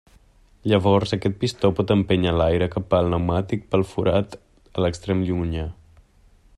Llavors 0.71 1.11
aquest 1.17 1.35
pistó 1.43 1.69
pot 1.79 1.93
empènyer 1.95 2.33
l'aire 2.39 2.69
cap 2.77 2.97
al 3.01 3.11
pneumàtic 3.11 3.69
pel 3.75 3.87
forat 3.93 4.39
a 4.39 4.87
l'extrem 4.87 5.25
llunyà. 5.29 5.69